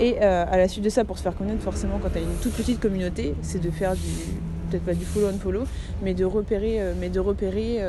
Et 0.00 0.16
euh, 0.20 0.44
à 0.50 0.56
la 0.56 0.66
suite 0.66 0.84
de 0.84 0.88
ça, 0.88 1.04
pour 1.04 1.18
se 1.18 1.22
faire 1.22 1.36
connaître, 1.36 1.62
forcément, 1.62 2.00
quand 2.02 2.10
tu 2.10 2.18
as 2.18 2.22
une 2.22 2.34
toute 2.42 2.54
petite 2.54 2.80
communauté, 2.80 3.34
c'est 3.42 3.60
de 3.60 3.70
faire 3.70 3.94
du, 3.94 4.00
peut-être 4.70 4.84
pas 4.84 4.94
du 4.94 5.04
follow 5.04 5.28
on 5.32 5.38
follow, 5.38 5.64
mais 6.02 6.14
de 6.14 6.24
repérer, 6.24 6.80
mais 6.98 7.10
de 7.10 7.20
repérer 7.20 7.80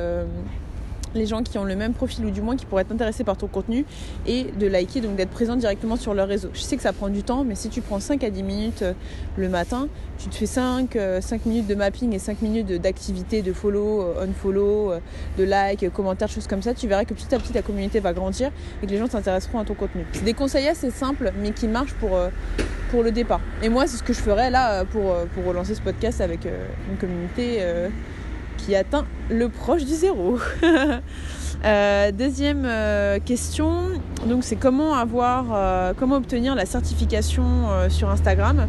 les 1.16 1.26
gens 1.26 1.42
qui 1.42 1.58
ont 1.58 1.64
le 1.64 1.76
même 1.76 1.94
profil 1.94 2.26
ou 2.26 2.30
du 2.30 2.42
moins 2.42 2.56
qui 2.56 2.66
pourraient 2.66 2.84
être 2.84 2.92
intéressés 2.92 3.24
par 3.24 3.38
ton 3.38 3.48
contenu 3.48 3.86
et 4.28 4.44
de 4.44 4.68
liker, 4.68 5.02
donc 5.02 5.16
d'être 5.16 5.30
présent 5.30 5.56
directement 5.56 5.96
sur 5.96 6.14
leur 6.14 6.28
réseau. 6.28 6.50
Je 6.54 6.60
sais 6.60 6.76
que 6.76 6.84
ça 6.84 6.94
prend 6.94 7.10
du 7.10 7.24
temps, 7.24 7.44
mais 7.44 7.56
si 7.56 7.70
tu 7.70 7.82
prends 7.82 8.00
5 8.00 8.24
à 8.24 8.30
10 8.30 8.44
minutes 8.44 8.82
euh, 8.82 8.94
le 9.38 9.50
matin, 9.50 9.88
tu 10.18 10.30
te 10.30 10.36
fais 10.36 10.46
5, 10.46 10.92
5 10.94 10.98
euh, 10.98 11.20
minutes 11.46 11.68
de 11.68 11.76
mapping 11.76 12.14
et 12.14 12.20
5 12.20 12.42
minutes 12.42 12.68
d'activité, 12.68 13.42
de 13.42 13.54
follow, 13.54 14.02
euh, 14.02 14.26
unfollow, 14.26 14.94
de 15.38 15.44
like, 15.44 15.90
commentaires, 15.92 16.30
choses 16.30 16.48
comme 16.48 16.62
ça, 16.62 16.74
tu 16.74 16.88
verras 16.88 17.06
que 17.06 17.14
petit 17.14 17.34
à 17.34 17.40
petit 17.40 17.54
ta 17.54 17.62
communauté 17.62 18.00
va 18.00 18.14
grandir 18.14 18.52
et 18.82 18.86
que 18.86 18.92
les 18.92 18.98
gens 18.98 19.08
s'intéresseront 19.08 19.60
à 19.60 19.66
ton 19.66 19.74
contenu. 19.74 20.06
C'est 20.12 20.26
des 20.26 20.34
conseils 20.34 20.68
assez 20.68 20.92
simples 20.92 21.32
mais 21.42 21.52
qui 21.52 21.68
marchent 21.68 21.96
pour, 21.96 22.18
le 23.04 23.12
départ. 23.12 23.42
Et 23.62 23.68
moi, 23.68 23.88
c'est 23.88 23.98
ce 23.98 24.04
que 24.04 24.14
je 24.14 24.20
ferais 24.20 24.50
là 24.50 24.86
pour 24.86 25.16
relancer 25.46 25.76
ce 25.76 25.82
podcast 25.82 26.22
avec 26.22 26.46
une 26.46 26.96
communauté 26.98 27.62
atteint 28.74 29.06
le 29.30 29.50
proche 29.50 29.86
du 29.86 29.94
zéro. 29.94 30.40
Euh, 31.64 32.12
deuxième 32.12 32.64
euh, 32.66 33.18
question, 33.24 33.72
donc 34.28 34.44
c'est 34.44 34.56
comment 34.56 34.94
avoir, 34.94 35.46
euh, 35.52 35.94
comment 35.98 36.18
obtenir 36.18 36.54
la 36.54 36.68
certification 36.68 37.44
sur 37.90 38.10
Instagram? 38.10 38.68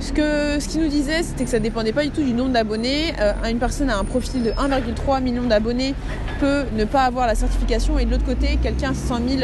Ce 0.00 0.12
que 0.12 0.58
ce 0.58 0.66
qu'il 0.68 0.82
nous 0.82 0.88
disait, 0.88 1.22
c'était 1.22 1.44
que 1.44 1.50
ça 1.50 1.60
dépendait 1.60 1.92
pas 1.92 2.02
du 2.02 2.10
tout 2.10 2.22
du 2.22 2.32
nombre 2.32 2.50
d'abonnés. 2.50 3.12
une 3.48 3.58
personne 3.58 3.90
a 3.90 3.98
un 3.98 4.04
profil 4.04 4.42
de 4.42 4.50
1,3 4.50 5.22
million 5.22 5.44
d'abonnés 5.44 5.94
peut 6.40 6.64
ne 6.76 6.84
pas 6.84 7.02
avoir 7.02 7.28
la 7.28 7.36
certification 7.36 7.96
et 7.98 8.06
de 8.06 8.10
l'autre 8.10 8.24
côté, 8.24 8.58
quelqu'un 8.60 8.90
à 8.90 8.94
100 8.94 9.20
000 9.38 9.42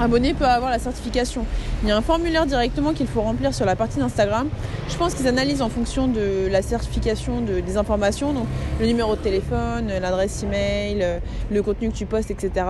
abonné 0.00 0.34
peut 0.34 0.46
avoir 0.46 0.70
la 0.70 0.78
certification. 0.78 1.44
Il 1.82 1.88
y 1.88 1.92
a 1.92 1.96
un 1.96 2.02
formulaire 2.02 2.46
directement 2.46 2.92
qu'il 2.92 3.06
faut 3.06 3.20
remplir 3.20 3.52
sur 3.52 3.66
la 3.66 3.76
partie 3.76 3.98
d'Instagram. 3.98 4.48
Je 4.90 4.96
pense 4.98 5.14
qu'ils 5.14 5.28
analysent 5.28 5.62
en 5.62 5.68
fonction 5.68 6.08
de 6.08 6.48
la 6.50 6.62
certification 6.62 7.40
de, 7.40 7.60
des 7.60 7.76
informations, 7.76 8.32
donc 8.32 8.46
le 8.80 8.86
numéro 8.86 9.14
de 9.14 9.20
téléphone, 9.20 9.86
l'adresse 9.88 10.42
email, 10.42 11.20
le 11.50 11.62
contenu 11.62 11.90
que 11.90 11.94
tu 11.94 12.06
postes, 12.06 12.30
etc. 12.30 12.66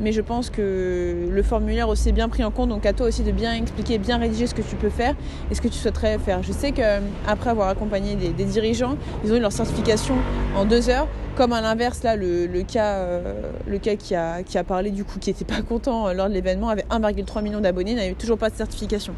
Mais 0.00 0.10
je 0.12 0.20
pense 0.22 0.50
que 0.50 1.28
le 1.30 1.42
formulaire 1.42 1.88
aussi 1.88 2.08
est 2.08 2.12
bien 2.12 2.28
pris 2.28 2.42
en 2.42 2.50
compte, 2.50 2.70
donc 2.70 2.86
à 2.86 2.94
toi 2.94 3.06
aussi 3.06 3.22
de 3.22 3.32
bien 3.32 3.52
expliquer, 3.52 3.98
bien 3.98 4.16
rédiger 4.16 4.46
ce 4.46 4.54
que 4.54 4.62
tu 4.62 4.76
peux 4.76 4.88
faire 4.88 5.14
et 5.50 5.54
ce 5.54 5.60
que 5.60 5.68
tu 5.68 5.78
souhaiterais 5.78 6.18
faire. 6.18 6.42
Je 6.42 6.52
sais 6.52 6.72
qu'après 6.72 7.50
avoir 7.50 7.68
accompagné 7.68 8.16
des, 8.16 8.44
dirigeants, 8.44 8.96
ils 9.22 9.32
ont 9.32 9.36
eu 9.36 9.40
leur 9.40 9.52
certification 9.52 10.14
en 10.56 10.64
deux 10.64 10.88
heures. 10.88 11.06
Comme 11.36 11.52
à 11.52 11.60
l'inverse, 11.60 12.02
là, 12.02 12.16
le, 12.16 12.62
cas, 12.62 12.94
euh, 12.94 13.52
le 13.68 13.78
cas 13.78 13.94
qui 13.94 14.14
a, 14.14 14.42
qui 14.42 14.58
a 14.58 14.64
parlé 14.64 14.90
du 14.90 15.04
coup, 15.04 15.18
qui 15.20 15.30
n'était 15.30 15.44
pas 15.44 15.62
content 15.62 16.08
euh, 16.08 16.12
lors 16.14 16.28
de 16.28 16.34
l'événement, 16.34 16.70
avait 16.70 16.86
1,3 16.90 17.42
million 17.42 17.60
d'abonnés, 17.60 17.94
n'avait 17.94 18.14
toujours 18.14 18.38
pas 18.38 18.50
de 18.50 18.56
certification. 18.56 19.14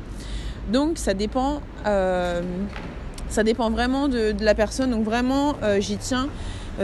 Donc 0.69 0.99
ça 0.99 1.15
dépend, 1.15 1.61
euh, 1.87 2.43
ça 3.29 3.43
dépend 3.43 3.71
vraiment 3.71 4.09
de, 4.09 4.35
la 4.41 4.55
personne. 4.55 4.91
Donc 4.91 5.05
vraiment, 5.05 5.57
j'y 5.79 5.97
tiens, 5.97 6.29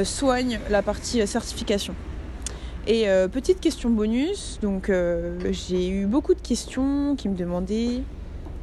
soigne 0.04 0.60
la 0.70 0.82
partie 0.82 1.26
certification. 1.26 1.94
Et 2.86 3.06
petite 3.32 3.60
question 3.60 3.90
bonus, 3.90 4.58
donc 4.62 4.90
j'ai 5.50 5.88
eu 5.88 6.06
beaucoup 6.06 6.34
de 6.34 6.40
questions 6.40 7.16
qui 7.16 7.28
me 7.28 7.36
demandaient 7.36 8.02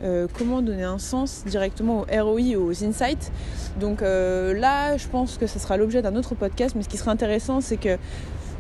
euh, 0.04 0.28
comment 0.38 0.62
donner 0.62 0.84
un 0.84 0.98
sens 0.98 1.44
directement 1.46 2.02
au 2.02 2.24
ROI, 2.24 2.58
aux 2.58 2.84
insights. 2.84 3.32
Donc 3.80 4.02
euh, 4.02 4.54
là, 4.54 4.98
je 4.98 5.08
pense 5.08 5.38
que 5.38 5.48
ce 5.48 5.60
sera 5.60 5.78
l'objet 5.78 6.02
d'un 6.02 6.16
autre 6.16 6.36
podcast, 6.36 6.76
mais 6.76 6.84
ce 6.84 6.90
qui 6.90 6.98
serait 6.98 7.12
intéressant, 7.12 7.62
c'est 7.62 7.78
que 7.78 7.98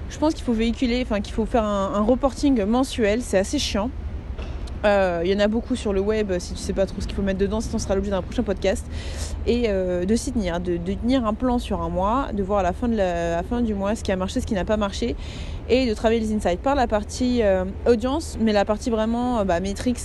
je 0.09 0.17
pense 0.17 0.33
qu'il 0.33 0.45
faut 0.45 0.53
véhiculer, 0.53 1.01
enfin 1.01 1.19
qu'il 1.19 1.33
faut 1.33 1.45
faire 1.45 1.65
un, 1.65 1.99
reporting 1.99 2.63
mensuel, 2.63 3.21
c'est 3.21 3.37
assez 3.37 3.59
chiant. 3.59 3.89
Euh, 4.85 5.21
il 5.23 5.31
y 5.31 5.35
en 5.35 5.39
a 5.39 5.47
beaucoup 5.47 5.75
sur 5.75 5.93
le 5.93 6.01
web, 6.01 6.31
si 6.39 6.53
tu 6.53 6.59
sais 6.59 6.73
pas 6.73 6.85
trop 6.85 6.99
ce 6.99 7.07
qu'il 7.07 7.15
faut 7.15 7.21
mettre 7.21 7.39
dedans, 7.39 7.61
sinon 7.61 7.77
ce 7.77 7.85
sera 7.85 7.95
l'objet 7.95 8.11
d'un 8.11 8.21
prochain 8.21 8.43
podcast. 8.43 8.85
Et 9.45 9.67
de 9.67 10.15
s'y 10.15 10.31
tenir, 10.31 10.59
de, 10.59 10.77
tenir 10.77 11.25
un 11.25 11.33
plan 11.33 11.59
sur 11.59 11.81
un 11.81 11.89
mois, 11.89 12.27
de 12.33 12.43
voir 12.43 12.59
à 12.59 12.63
la 12.63 12.73
fin, 12.73 12.87
de 12.87 12.95
la, 12.95 13.43
fin 13.43 13.61
du 13.61 13.73
mois 13.73 13.95
ce 13.95 14.03
qui 14.03 14.11
a 14.11 14.15
marché, 14.15 14.39
ce 14.39 14.45
qui 14.45 14.53
n'a 14.53 14.65
pas 14.65 14.77
marché, 14.77 15.15
et 15.69 15.85
de 15.85 15.93
travailler 15.93 16.21
les 16.21 16.33
insights 16.33 16.61
par 16.61 16.75
la 16.75 16.87
partie 16.87 17.41
audience, 17.85 18.37
mais 18.39 18.53
la 18.53 18.65
partie 18.65 18.89
vraiment 18.89 19.43
bah, 19.43 19.59
metrics 19.59 19.99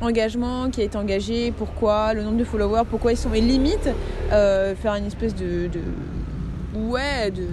engagement 0.00 0.70
qui 0.70 0.80
a 0.80 0.84
été 0.84 0.96
engagé, 0.96 1.52
pourquoi, 1.52 2.14
le 2.14 2.22
nombre 2.22 2.38
de 2.38 2.44
followers, 2.44 2.82
pourquoi 2.88 3.12
ils 3.12 3.18
sont. 3.18 3.32
Et 3.34 3.40
limite, 3.40 3.88
euh, 4.32 4.74
faire 4.74 4.94
une 4.94 5.06
espèce 5.06 5.34
de. 5.34 5.68
ouais, 6.74 7.30
de 7.30 7.44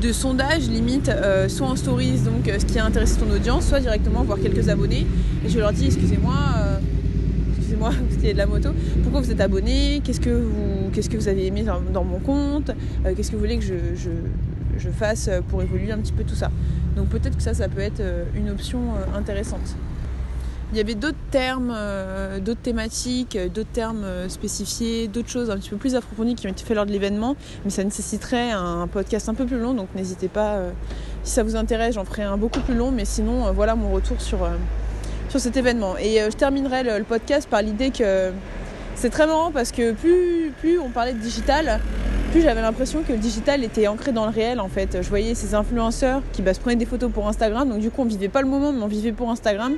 de 0.00 0.12
sondage 0.12 0.68
limite 0.68 1.08
euh, 1.10 1.48
soit 1.48 1.66
en 1.66 1.76
stories 1.76 2.20
donc 2.20 2.48
euh, 2.48 2.58
ce 2.58 2.64
qui 2.64 2.78
a 2.78 2.84
intéressé 2.84 3.18
ton 3.20 3.30
audience 3.30 3.68
soit 3.68 3.80
directement 3.80 4.22
voir 4.22 4.38
quelques 4.40 4.68
abonnés. 4.68 5.06
Et 5.44 5.48
je 5.48 5.58
leur 5.58 5.72
dis 5.72 5.86
excusez-moi 5.86 6.34
excusez-moi 7.50 7.90
parce 8.08 8.16
qu'il 8.16 8.26
y 8.26 8.30
a 8.30 8.32
de 8.32 8.38
la 8.38 8.46
moto. 8.46 8.70
Pourquoi 9.02 9.20
vous 9.20 9.30
êtes 9.30 9.40
abonné 9.40 10.00
qu'est-ce 10.02 10.20
que 10.20 10.30
vous 10.30 10.90
qu'est-ce 10.92 11.10
que 11.10 11.16
vous 11.16 11.28
avez 11.28 11.46
aimé 11.46 11.64
dans, 11.64 12.04
mon 12.04 12.18
compte? 12.18 12.70
Qu'est-ce 13.14 13.30
que 13.30 13.36
vous 13.36 13.42
voulez 13.42 13.58
que 13.58 13.64
je, 13.64 13.74
je, 14.78 14.88
fasse 14.90 15.30
pour 15.48 15.62
évoluer 15.62 15.92
un 15.92 15.98
petit 15.98 16.12
peu 16.12 16.24
tout 16.24 16.34
ça? 16.34 16.50
Donc 16.96 17.08
peut-être 17.08 17.36
que 17.36 17.42
ça 17.42 17.52
ça 17.52 17.68
peut 17.68 17.82
être 17.82 18.02
une 18.34 18.50
option 18.50 18.80
intéressante 19.14 19.76
il 20.72 20.78
y 20.78 20.80
avait 20.80 20.94
d'autres 20.94 21.18
termes, 21.30 21.72
euh, 21.74 22.38
d'autres 22.38 22.60
thématiques, 22.60 23.36
euh, 23.36 23.48
d'autres 23.48 23.72
termes 23.72 24.04
euh, 24.04 24.28
spécifiés, 24.28 25.08
d'autres 25.08 25.28
choses 25.28 25.50
un 25.50 25.56
petit 25.56 25.70
peu 25.70 25.76
plus 25.76 25.96
approfondies 25.96 26.36
qui 26.36 26.46
ont 26.46 26.50
été 26.50 26.64
faites 26.64 26.76
lors 26.76 26.86
de 26.86 26.92
l'événement, 26.92 27.36
mais 27.64 27.70
ça 27.70 27.82
nécessiterait 27.82 28.50
un 28.52 28.86
podcast 28.86 29.28
un 29.28 29.34
peu 29.34 29.46
plus 29.46 29.58
long, 29.58 29.74
donc 29.74 29.88
n'hésitez 29.94 30.28
pas, 30.28 30.60
si 31.24 31.32
ça 31.32 31.42
vous 31.42 31.56
intéresse, 31.56 31.94
j'en 31.94 32.04
ferai 32.04 32.22
un 32.22 32.36
beaucoup 32.36 32.60
plus 32.60 32.74
long, 32.74 32.90
mais 32.92 33.04
sinon, 33.04 33.52
voilà 33.52 33.74
mon 33.74 33.90
retour 33.90 34.20
sur, 34.20 34.48
sur 35.28 35.40
cet 35.40 35.56
événement. 35.56 35.96
Et 35.98 36.18
je 36.18 36.36
terminerai 36.36 36.82
le, 36.84 37.04
podcast 37.04 37.48
par 37.48 37.62
l'idée 37.62 37.90
que 37.90 38.30
c'est 38.94 39.10
très 39.10 39.26
marrant 39.26 39.50
parce 39.50 39.72
que 39.72 39.92
plus, 39.92 40.52
plus 40.60 40.78
on 40.78 40.90
parlait 40.90 41.12
de 41.14 41.18
digital, 41.18 41.80
plus 42.30 42.42
j'avais 42.42 42.62
l'impression 42.62 43.02
que 43.02 43.12
le 43.12 43.18
digital 43.18 43.64
était 43.64 43.88
ancré 43.88 44.12
dans 44.12 44.24
le 44.24 44.30
réel 44.30 44.60
en 44.60 44.68
fait. 44.68 45.02
Je 45.02 45.08
voyais 45.08 45.34
ces 45.34 45.56
influenceurs 45.56 46.22
qui 46.32 46.42
bah, 46.42 46.54
se 46.54 46.60
prenaient 46.60 46.76
des 46.76 46.86
photos 46.86 47.10
pour 47.10 47.26
Instagram, 47.26 47.68
donc 47.68 47.80
du 47.80 47.90
coup 47.90 48.02
on 48.02 48.04
vivait 48.04 48.28
pas 48.28 48.40
le 48.40 48.46
moment, 48.46 48.72
mais 48.72 48.82
on 48.82 48.86
vivait 48.86 49.10
pour 49.10 49.30
Instagram. 49.30 49.72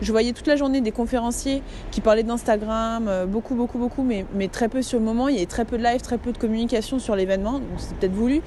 Je 0.00 0.12
voyais 0.12 0.32
toute 0.32 0.46
la 0.46 0.54
journée 0.54 0.80
des 0.80 0.92
conférenciers 0.92 1.60
qui 1.90 2.00
parlaient 2.00 2.22
d'Instagram, 2.22 3.06
euh, 3.08 3.26
beaucoup, 3.26 3.56
beaucoup, 3.56 3.78
beaucoup, 3.78 4.04
mais, 4.04 4.48
très 4.48 4.68
peu 4.68 4.80
sur 4.80 5.00
le 5.00 5.04
moment. 5.04 5.26
Il 5.26 5.34
y 5.34 5.38
avait 5.38 5.46
très 5.46 5.64
peu 5.64 5.76
de 5.76 5.82
live, 5.82 6.00
très 6.00 6.18
peu 6.18 6.30
de 6.30 6.38
communication 6.38 7.00
sur 7.00 7.16
l'événement, 7.16 7.54
donc 7.54 7.78
c'est 7.78 7.96
peut-être 7.96 8.14
voulu. 8.14 8.42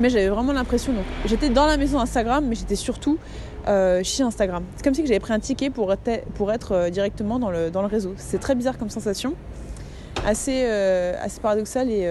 Mais 0.00 0.08
j'avais 0.08 0.28
vraiment 0.28 0.54
l'impression, 0.54 0.94
donc 0.94 1.04
j'étais 1.26 1.50
dans 1.50 1.66
la 1.66 1.76
maison 1.76 2.00
Instagram, 2.00 2.46
mais 2.48 2.54
j'étais 2.54 2.76
surtout 2.76 3.18
euh, 3.68 4.00
chez 4.02 4.22
Instagram. 4.22 4.62
C'est 4.76 4.82
comme 4.82 4.94
si 4.94 5.06
j'avais 5.06 5.20
pris 5.20 5.34
un 5.34 5.40
ticket 5.40 5.68
pour 5.68 5.92
être, 5.92 6.72
euh, 6.72 6.88
directement 6.88 7.38
dans 7.38 7.50
le 7.50 7.86
réseau. 7.86 8.14
C'est 8.16 8.40
très 8.40 8.54
bizarre 8.54 8.78
comme 8.78 8.88
sensation, 8.88 9.34
assez, 10.24 10.64
assez 10.64 11.40
paradoxal 11.40 11.90
et, 11.90 12.08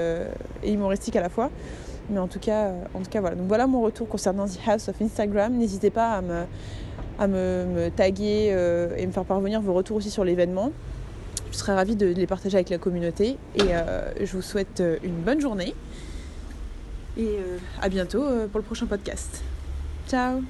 et, 0.64 0.72
humoristique 0.72 1.16
à 1.16 1.22
la 1.22 1.30
fois. 1.30 1.50
Mais 2.10 2.20
en 2.20 2.28
tout 2.28 2.40
cas, 2.40 2.72
en 2.94 3.00
tout 3.00 3.10
cas 3.10 3.22
voilà. 3.22 3.36
Donc 3.36 3.48
voilà 3.48 3.66
mon 3.68 3.82
retour 3.82 4.08
concernant 4.08 4.46
The 4.46 4.60
House 4.68 4.90
of 4.90 5.02
Instagram. 5.02 5.54
N'hésitez 5.54 5.90
pas 5.90 6.12
à 6.12 6.22
me 6.22 6.46
à 7.20 7.28
me, 7.28 7.90
taguer 7.96 8.50
euh, 8.52 8.96
et 8.98 9.06
me 9.06 9.12
faire 9.12 9.26
parvenir 9.26 9.62
vos 9.62 9.74
retours 9.74 9.98
aussi 9.98 10.10
sur 10.10 10.24
l'événement. 10.24 10.72
Je 11.52 11.58
serais 11.58 11.74
ravie 11.74 11.96
de, 11.96 12.08
les 12.08 12.28
partager 12.28 12.56
avec 12.56 12.70
la 12.70 12.78
communauté 12.78 13.38
et 13.56 13.62
euh, 13.76 14.12
je 14.20 14.32
vous 14.34 14.42
souhaite 14.42 14.80
euh, 14.80 14.98
une 15.04 15.22
bonne 15.22 15.40
journée 15.40 15.76
et 17.16 17.38
à 17.80 17.90
bientôt 17.90 18.24
pour 18.52 18.60
le 18.60 18.66
prochain 18.66 18.88
podcast. 18.88 19.44
Ciao 20.10 20.42